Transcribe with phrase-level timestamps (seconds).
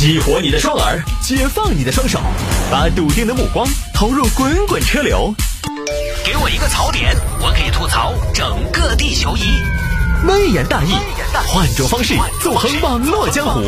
[0.00, 2.18] 激活你的双耳，解放你的双手，
[2.70, 5.34] 把笃定的目光投入滚滚车流。
[6.24, 9.42] 给我一个槽点，我可以吐槽整个地球仪。
[10.26, 10.94] 微言大义，
[11.48, 13.60] 换种方式纵横网络江湖。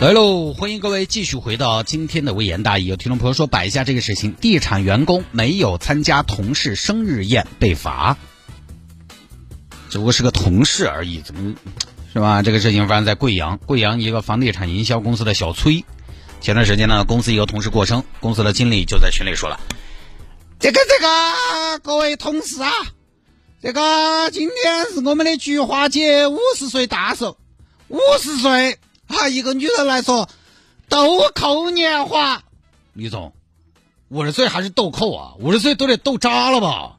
[0.00, 0.52] 来喽！
[0.52, 2.86] 欢迎各位继续回到今天的微言大义。
[2.86, 8.16] 有听众朋友说摆一下这个事情：地产员工没有参加同事生日宴被罚，
[9.94, 11.54] 只不过是个同事而已，怎么
[12.12, 12.42] 是吧？
[12.42, 15.84] 这个事情发生在贵阳，贵阳一个房地产营销公司的小崔，
[16.40, 19.60] 前段时间呢，公司一个同事过生，公司的经理就在群里说了
[20.58, 22.72] ：“这个这个，各位同事啊，
[23.62, 27.36] 这个今天是我们的菊花姐五十岁大寿，
[27.86, 30.28] 五十岁。”啊，一个女人来说，
[30.88, 32.42] 豆蔻年华，
[32.94, 33.32] 李总，
[34.08, 35.34] 五十岁还是豆蔻啊？
[35.38, 36.96] 五十岁都得豆渣了吧？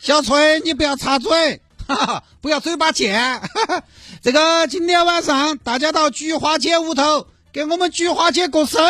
[0.00, 3.42] 小崔，你不要插嘴，哈哈，不要嘴巴贱。
[4.22, 8.82] 这个今天晚上大家到菊花姐屋头给我们菊花姐过生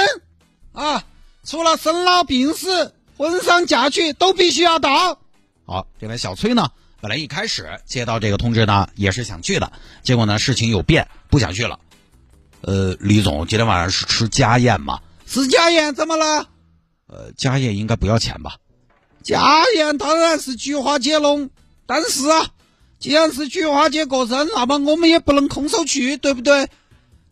[0.73, 1.05] 啊！
[1.45, 5.19] 除了生老病死、婚丧嫁娶都必须要到。
[5.67, 6.69] 好，这位小崔呢，
[7.00, 9.72] 本来一开始接到这个通知呢，也是想去的，
[10.03, 11.78] 结果呢事情有变，不想去了。
[12.62, 15.00] 呃，李总，今天晚上是吃家宴吗？
[15.27, 16.48] 吃家宴，怎么了？
[17.09, 18.56] 呃，家宴应该不要钱吧？
[19.22, 21.50] 家宴当然是菊花接龙，
[21.87, 22.47] 但是啊，
[23.05, 26.69] 既然是菊花姐过生，那么我们也不能空手去，对不对？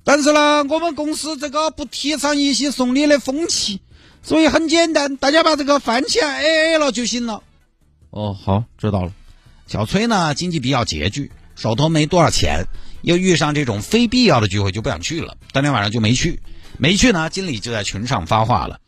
[0.05, 3.81] 但是呢，我们公司这个不提倡一些送礼的风气，
[4.23, 7.43] 所以很简单，大家把这个饭钱 A A 了就行了。
[8.11, 9.13] 哦，好，知道了。
[9.67, 12.67] 小崔呢，经济比较拮据，手头没多少钱。
[13.01, 15.39] 又遇上这种非必要的聚会，就不想去了。
[15.53, 16.43] 当天晚上就没去，
[16.77, 17.31] 没去呢。
[17.31, 18.79] 经理就在群上发话了：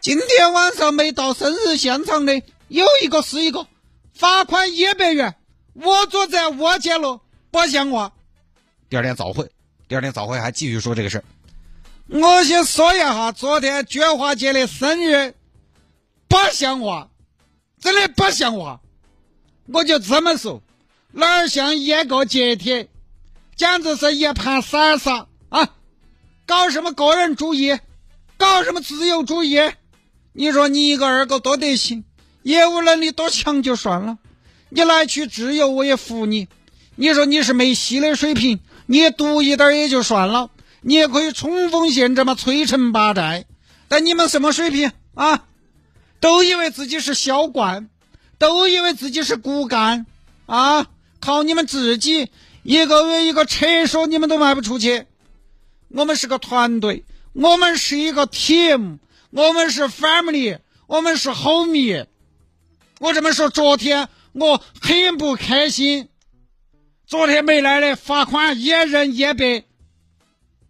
[0.00, 3.66] 今天晚上没到生日现场的，有一个是一个，
[4.14, 5.34] 罚款一百元。
[5.82, 8.12] 我坐在我家了，不像话。
[8.88, 9.50] 第二天早会，
[9.88, 11.24] 第二天早会还继续说这个事儿。
[12.08, 15.34] 我先说一下，昨天菊花姐的生日，
[16.28, 17.08] 不像话，
[17.80, 18.80] 真的不像话。
[19.66, 20.62] 我就这么说，
[21.12, 22.88] 哪儿像一个节帖？
[23.56, 25.74] 简直是一盘散沙啊！
[26.46, 27.78] 搞什么个人主义，
[28.36, 29.58] 搞什么自由主义？
[30.32, 32.04] 你说你一个二个多得行，
[32.42, 34.18] 业务能力多强就算了，
[34.68, 36.48] 你来去自由我也服你。
[36.94, 40.50] 你说你是梅西的水平，你读一点也就算了，
[40.80, 43.44] 你也可以冲锋陷阵嘛，摧城拔寨。
[43.88, 45.44] 但你们什么水平啊？
[46.18, 47.88] 都以为自己是销冠，
[48.38, 50.06] 都以为自己是骨干
[50.46, 50.86] 啊！
[51.20, 52.30] 靠你们自己！
[52.62, 55.06] 一个月一个厕所你们都卖不出去，
[55.88, 58.98] 我们是个团队，我们是一个 team，
[59.30, 62.06] 我们是 family，我们是 homie。
[62.98, 64.08] 我这么说，昨天
[64.38, 66.10] 我很不开心，
[67.06, 69.64] 昨天没来的罚款一人一百。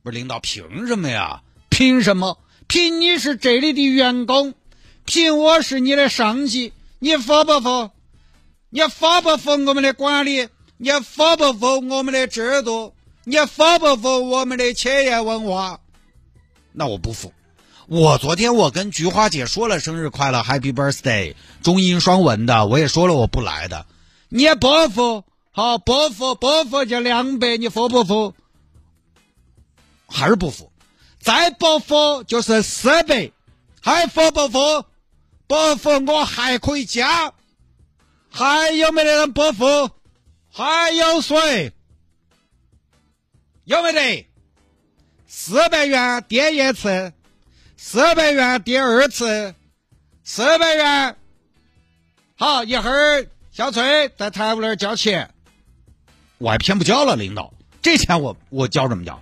[0.05, 1.43] 不是领导，凭什么呀？
[1.69, 2.39] 凭什么？
[2.69, 4.55] 凭你是这里的员工，
[5.05, 7.91] 凭我是你的上级，你服不服？
[8.71, 10.49] 你服不服我们的管理？
[10.77, 12.95] 你服不服我们的制度？
[13.25, 15.81] 你服不服我们的企业文化？
[16.71, 17.33] 那我不服。
[17.89, 23.87] 我昨天我跟菊花姐说了生日快乐，Happy Birthday，中英双文的，我也说了我不来的。
[24.29, 25.23] 你也不服？
[25.53, 28.35] 好，不服不服就两百，你服不服？
[30.09, 30.73] 还是不服？
[31.21, 33.31] 再不服就是四百，
[33.81, 34.85] 还服不服？
[35.47, 37.35] 不服我还可以加。
[38.29, 39.91] 还有没得人不服？
[40.53, 41.73] 还有谁？
[43.63, 44.27] 有没得？
[45.29, 47.13] 四百元点一次，
[47.79, 49.55] 四百元第二次，
[50.25, 51.17] 四百元。
[52.35, 55.31] 好，一会儿小崔在财务那儿交钱，
[56.39, 59.21] 我还偏不交了，领导，这钱我我交什么交？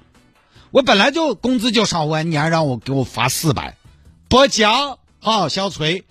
[0.70, 3.76] 我本来就工资就上万，你还让我给我发四百，
[4.28, 5.00] 不交。
[5.19, 6.04] 好，小崔，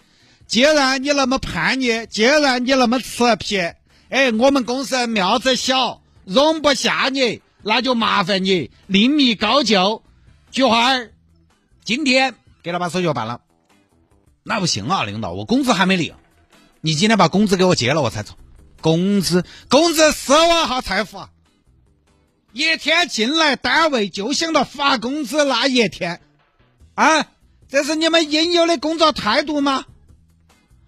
[0.46, 3.58] 既然你那么叛逆，既然你那么吃皮。
[4.10, 10.04] 哎，我们公司庙子小，容不下你，那就麻烦你另觅高就。
[10.52, 11.12] 菊花儿，
[11.84, 13.42] 今天给他把手续办了，
[14.44, 16.16] 那不行啊，领导，我工资还没领，
[16.82, 18.36] 你今天把工资给我结了，我才走。
[18.82, 21.30] 工资，工资十万号才发，
[22.52, 26.22] 一天进来单位就想到发工资那一天，
[26.96, 27.28] 啊，
[27.70, 29.86] 这是你们应有的工作态度吗？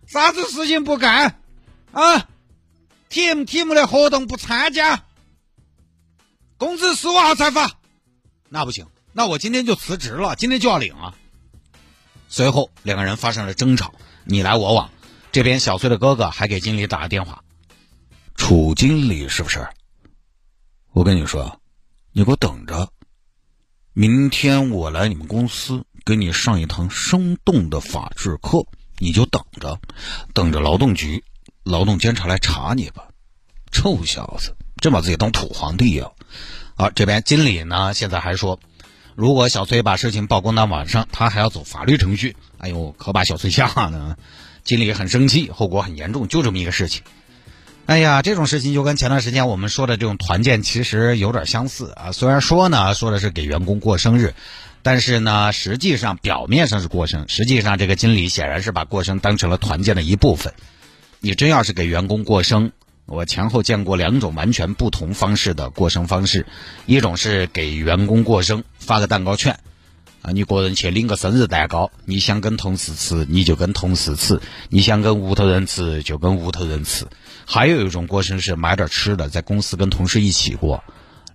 [0.07, 1.41] 啥子事情不干
[1.91, 2.29] 啊？
[3.09, 5.05] 题目题目的活动不参加，
[6.57, 7.71] 工资十五号才发，
[8.49, 8.85] 那不行，
[9.17, 11.15] 那我今天就辞职了，今天就要领啊。
[12.27, 13.93] 随后两个人发生了争吵，
[14.25, 14.89] 你来我往。
[15.31, 17.41] 这边小崔的哥哥还给经理打了电话，
[18.35, 19.69] 楚经理是不是？
[20.91, 21.61] 我跟你说，
[22.11, 22.89] 你给我等着，
[23.93, 28.67] 明天我来你们公司给你上一堂生动的法制课，
[28.97, 29.79] 你就等着，
[30.33, 31.23] 等着劳动局、
[31.63, 33.07] 劳动监察来查你吧。
[33.71, 36.11] 臭小子，真把自己当土皇帝呀！
[36.75, 38.59] 啊，这边经理呢，现在还说，
[39.15, 42.35] 如果小崔把事情曝光到网上，他还要走法律程序。
[42.57, 44.17] 哎呦，可把小崔吓呢！
[44.65, 47.01] 经理很生气，后果很严重，就这么一个事情。
[47.85, 52.11] 哎呀，这种事情就跟前段时间我们说的这种团建其实有点相似啊。
[52.11, 54.33] 虽然说呢，说的是给员工过生日，
[54.81, 60.53] 但是呢，实际上表面上是过生，实际上这个经理显然是把过生当成了团建的一部分。
[61.21, 62.73] 你真要是给员工过生，
[63.05, 66.45] 我前后见过两种完全不同方式的过生方式，
[66.85, 69.59] 一种是给员工过生发个蛋糕券。
[70.23, 77.05] 啊，你个人去领个生日蛋糕，你想跟同事吃你就跟同事吃，你想跟屋头人吃就跟屋头人吃。
[77.45, 80.83] 还有一种过生是买点吃的，在公司跟同事一起过。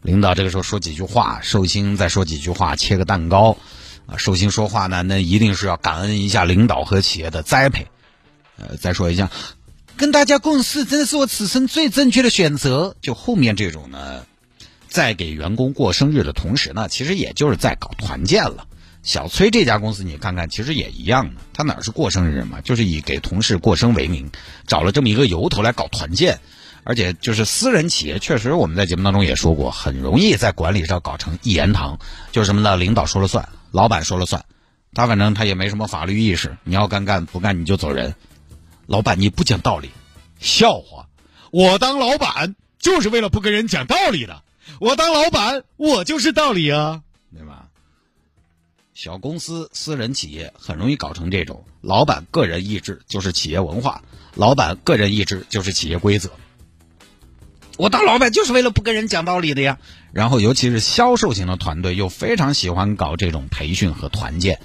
[0.02, 3.56] 领导这个时候说几句话，寿星再说几句话，切个蛋糕。
[4.06, 7.86] 啊，寿星说话呢，那一定是要感恩一下领导和企业的栽培。
[8.56, 9.30] 呃，再说一下，
[10.00, 12.96] 跟大家共事真的是我此生最正确的选择。
[13.02, 14.24] 就后面这种呢，
[14.88, 18.66] 在给员工过生日的同时呢，其实也就是在搞团建了。
[19.02, 21.42] 小崔这家公司，你看看，其实也一样的。
[21.52, 24.30] 他哪是过生日嘛，就是以给同事过生为名，
[24.66, 26.40] 找了这么一个由头来搞团建。
[26.82, 31.98] 而且就是私人企业，确实我们在节目当中也说过，很容易在管理上搞成一言堂，
[32.32, 32.74] 就是什么呢？
[32.78, 34.46] 领导说了算，老板说了算，
[34.94, 38.14] 他反正他也没什么法律意识，你要干干，不干你就走人。
[38.90, 39.88] 老板你不讲道理，
[40.40, 41.06] 笑话！
[41.52, 44.42] 我当老板就是为了不跟人讲道理的，
[44.80, 47.02] 我当老板我就是道理啊，
[47.32, 47.68] 对吧？
[48.92, 54.02] 小公司、私人企业很容易搞成这种，老板个人意志就是企业文化，
[54.34, 56.32] 老板个人意志就是企业规则。
[57.76, 59.78] 我当老板就是为了不跟人讲道理的呀。
[60.12, 64.60] 然后，尤其是销售型的团队，又非常喜欢搞这种培训和团建。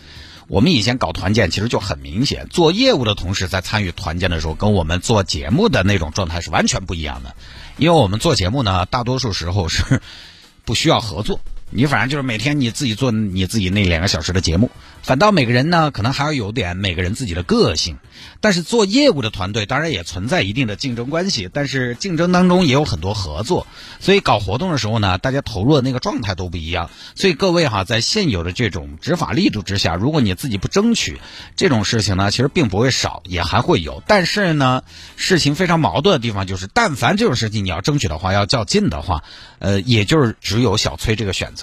[0.47, 7.35] 我们以前搞团建，其实就很明显，做业务的同事在参与团建的时候，跟我们做节目的那种状态是完全不一样的。
[7.77, 10.01] 因为我们做节目呢，大多数时候是
[10.63, 11.39] 不需要合作。
[11.71, 14.71] 你反正就是每天你自己做你自己那两个小时的节目，
[15.01, 17.97] 反倒每个人呢可能还要有点每个人自己的个性。
[18.39, 23.67] 但是做业务的团队当然也存在一定的竞争关系，但是竞争当中也有很多合作，
[23.99, 26.89] 所以搞活动的时候呢，大家投入的那个状态都不一样。
[27.15, 31.19] 所以各位哈，在现有的这种执法力度之下，如果你自己不争取，
[31.57, 34.01] 这种事情呢，其实并不会少，也还会有。
[34.07, 34.83] 但是呢，
[35.17, 39.23] 事情非常矛盾的地方就是，但凡这种事情你要争取的话，要较劲的话，
[39.59, 41.54] 呃，也就是只有小崔这个选。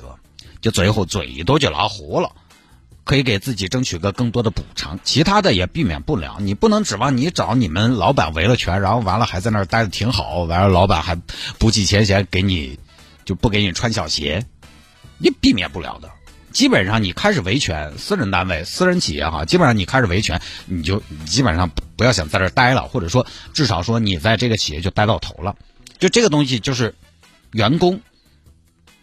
[0.60, 2.30] 就最后最多就拉活了，
[3.04, 6.36] 可以给自己争取个更多的补偿，其他的也避免不了。
[6.40, 11.16] 你不能指望你找你们老板维了权，然后完了还在那儿待的挺好，完了老板还
[11.58, 12.78] 不计前嫌给你
[13.24, 14.46] 就不给你穿小鞋，
[15.18, 16.10] 你避免不了的。
[16.52, 25.56] 基本上你开始维权，私人单位、私人企业哈，基本上你开始维权，你就基本上不要想在这儿待了，或者说至少说你在这个企业就待到头了。
[25.98, 26.94] 就这个东西就是
[27.50, 28.00] 员工。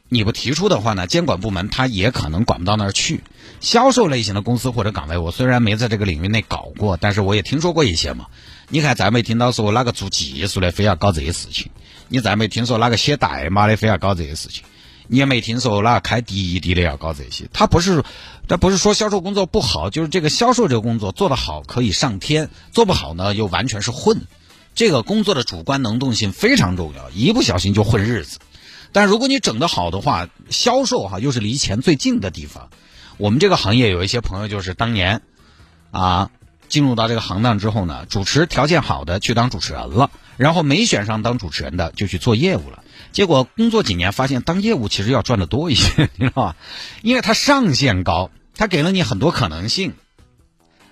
[0.09, 3.23] 你不提出的话呢，监管部门他也可能管不到那儿去。
[3.59, 8.25] 销售类型的公司或者岗位，我虽然没在这个领域内搞过，但是我也听说过一些嘛。
[8.69, 11.69] 你看，再没听到说哪个做技术的非要搞这些事情，
[12.07, 14.63] 你再没听说哪个写代码的非要搞这些事情，
[15.07, 17.48] 你也没听说哪个开滴滴的要搞这些。
[17.53, 18.03] 他不是，
[18.48, 24.22] 他不是说销售工作不好，就是这个销售这个工作做得好可以上天，做不好呢又完全是混。
[24.74, 28.39] 这个工作的主观能动性非常重要，一不小心就混日子。
[28.91, 32.69] 但如果你整得好的话，销售哈又是离钱最近的地方。
[33.17, 35.22] 我们这个行业有一些朋友就是当年，
[35.91, 36.31] 啊，
[36.69, 42.84] 进入到这个行当之后呢，主持条件好的去当主持人了，然后没选上当主持人的就去做业务了。
[43.12, 46.55] 结果工作几年发现当业务其实要赚的多一些， 你知道吧？
[47.01, 49.93] 因为它上限高，它给了你很多可能性。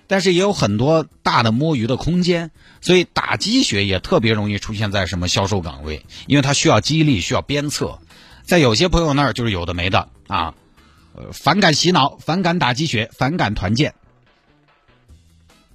[0.08, 8.00] 但是也有很多大的摸鱼的空间，所以打鸡血也特别容易出现在什么销售岗位，因为它需要激励，需要鞭策。
[8.44, 10.56] 在有些朋友那儿就是有的没的啊，
[11.14, 13.94] 呃，反感洗脑，反感打鸡血，反感团建。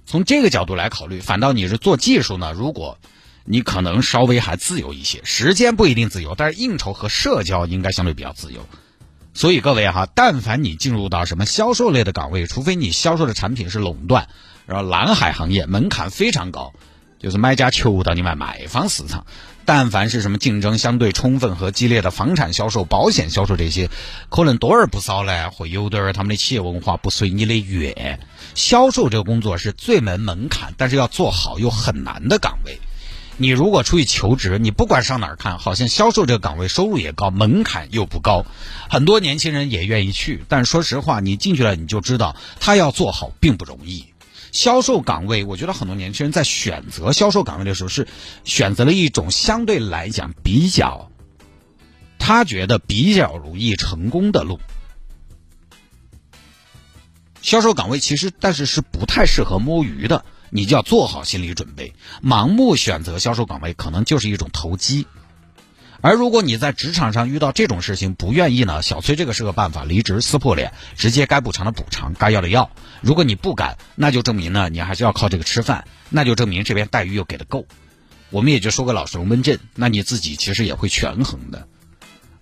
[0.05, 2.97] 从这个角度来考虑，反倒你是做技术呢，如果
[3.45, 8.67] 你可能稍微还自由一些，时间不一定自由，但是应酬和社交应该相对比较自由。
[9.33, 14.27] 所以各位哈，但凡你进入到什么销售类的岗位，除非你销售的产品是垄断，
[14.67, 16.73] 然后蓝海行业门槛非常高，
[17.19, 19.25] 就是买家求到你买买方市场。
[19.65, 23.89] 但凡是什么竞争相对充分和激烈的房产销售、保险销售这些，
[24.29, 28.19] 可能多而不少呢，会有点他们的企业文化不随你的愿。
[28.55, 32.79] 销售这个工作是最门门槛，但是要做好又很难的岗位。
[33.37, 38.45] 你如果出去求职，你不管上哪儿看，好像销售这个岗位收入也高，门槛又不高，
[38.89, 40.43] 很多年轻人也愿意去。
[40.47, 44.05] 但说实话，你进去了你就知道，他要做好并不容易。
[44.51, 48.07] 销售岗位，我觉得很多年轻人在选择销售岗位的时候，是
[48.43, 51.09] 选择了一种相对来讲比较，
[52.19, 54.59] 他觉得比较容易成功的路。
[57.41, 60.23] 销售岗位其实，但是是不太适合摸鱼的。
[60.55, 65.07] 你就要做好心理准备，盲目选择销售岗位可能就是一种投机。
[65.99, 72.69] 而如果你在职场上遇到这种事情不愿意呢，小崔这个是个办法，离职撕破脸，直接该补偿的补偿，该要的要。
[73.01, 77.65] 如果你不敢，那就证明呢你还是要靠这个吃饭，那就证明这边待遇又给的够。
[78.29, 81.67] 我们也就说个老实龙门阵，那你自己其实也会权衡的。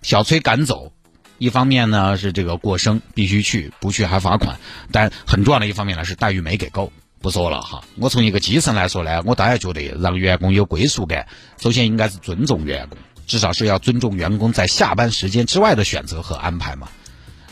[0.02, 0.92] 小崔赶走，
[1.38, 4.58] 一方面呢是这个过生必须去，不去还罚款，
[4.90, 6.92] 但很重要的一方面呢是待遇没给够。
[7.22, 12.98] 不说了哈，我从一个基层来说呢，我当然觉得让员工有归属感，首先应该是尊重员工，
[13.28, 16.88] 至少是要尊重员工在下班时间之外的选择和安排嘛，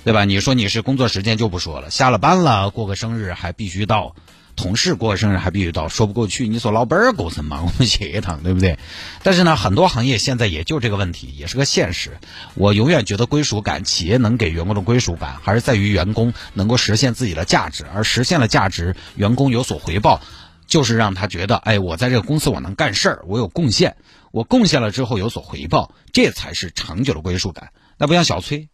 [0.04, 0.24] 对吧？
[0.24, 4.16] 你说你是工作时间就不说了，下了班了过个生日还必须到。
[4.56, 6.46] 同事过生日还必须到，说不过去。
[6.48, 8.78] 你说老板儿过生嘛， 我们去一趟，对不对？
[9.22, 12.18] 但是呢，很多行业现在也就这个问题，也是个现实。
[12.54, 17.86] 我永远觉得归属感，企业能给员工的归属感，还是在于员工能够实现自己的价值。
[17.94, 20.20] 而实现了价值，员工有所回报，
[20.66, 23.96] 就是让他觉得，哎，我在这个公司我能干事儿，我有贡献，
[24.30, 27.70] 我贡献了之后有所回报，这才是长久的归属感。
[27.98, 28.68] 那不像小崔，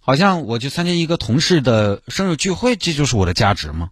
[0.00, 3.90] 好像我去参加一个同事的生日聚会，这就是我的价值吗？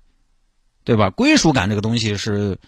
[0.91, 1.11] 对吧？
[1.11, 2.59] 归属感这个东西是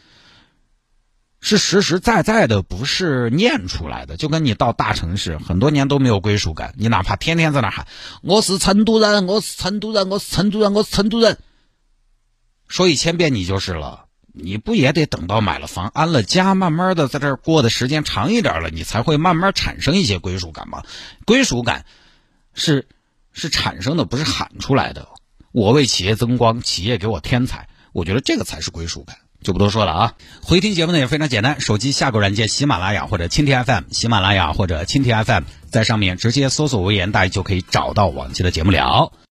[1.41, 4.17] 是实实在在的，不是念出来的。
[4.17, 7.89] 就跟你到大城市，很多年都没有归属感，你哪怕天天在那喊
[8.23, 11.37] “我是成都人，我是成都人，我是成都人，我是成都人”，
[12.69, 14.05] 说一千遍你就是了。
[14.33, 20.85] 你不也得等到买了房、安了家，慢慢的在这儿过的时间长一点了，你才会慢慢产生一些归属感吗？
[21.27, 21.87] 归属感
[22.55, 22.87] 是
[23.33, 25.09] 是产生的，不是喊出来的。
[25.51, 27.69] 我为企业增光，企业给我添彩。
[27.93, 30.15] 我觉得这个才是归属感，就不多说了啊。
[30.43, 39.13] 回听节目呢也非常简单，手机下个软件喜马拉雅或者蜻蜓 FM，喜马拉雅或者蜻蜓 FM，在上面直接搜索“微言大义”就可以找到往期的节目了。